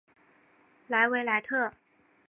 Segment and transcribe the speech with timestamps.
[0.87, 1.71] 莱维莱特。